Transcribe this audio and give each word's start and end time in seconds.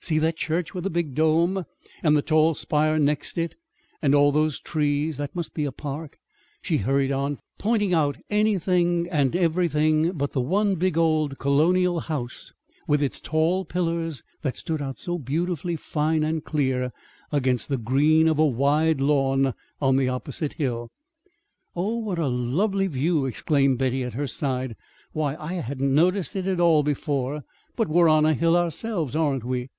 "See 0.00 0.18
that 0.18 0.36
church 0.36 0.74
with 0.74 0.84
the 0.84 0.90
big 0.90 1.14
dome, 1.14 1.64
and 2.02 2.14
the 2.14 2.20
tall 2.20 2.52
spire 2.52 2.98
next 2.98 3.38
it; 3.38 3.54
and 4.02 4.14
all 4.14 4.32
those 4.32 4.60
trees 4.60 5.16
that 5.16 5.34
must 5.34 5.54
be 5.54 5.64
a 5.64 5.72
park," 5.72 6.18
she 6.60 6.76
hurried 6.76 7.10
on, 7.10 7.38
pointing 7.58 7.94
out 7.94 8.18
anything 8.28 9.08
and 9.10 9.34
everything 9.34 10.12
but 10.12 10.32
the 10.32 10.42
one 10.42 10.74
big 10.74 10.98
old 10.98 11.38
colonial 11.38 12.00
house 12.00 12.52
with 12.86 13.02
its 13.02 13.18
tall 13.18 13.64
pillars 13.64 14.22
that 14.42 14.58
stood 14.58 14.82
out 14.82 14.98
so 14.98 15.16
beautifully 15.16 15.74
fine 15.74 16.22
and 16.22 16.44
clear 16.44 16.92
against 17.32 17.70
the 17.70 17.78
green 17.78 18.28
of 18.28 18.38
a 18.38 18.44
wide 18.44 19.00
lawn 19.00 19.54
on 19.80 19.96
the 19.96 20.10
opposite 20.10 20.52
hill. 20.52 20.90
"Oh 21.74 22.00
h! 22.00 22.04
what 22.04 22.18
a 22.18 22.26
lovely 22.28 22.88
view!" 22.88 23.24
exclaimed 23.24 23.78
Betty, 23.78 24.02
at 24.02 24.12
her 24.12 24.26
side. 24.26 24.76
"Why, 25.12 25.34
I 25.36 25.54
hadn't 25.54 25.94
noticed 25.94 26.36
it 26.36 26.46
at 26.46 26.60
all 26.60 26.82
before, 26.82 27.42
but 27.74 27.88
we're 27.88 28.10
on 28.10 28.26
a 28.26 28.34
hill 28.34 28.54
ourselves, 28.54 29.16
aren't 29.16 29.44
we?" 29.44 29.70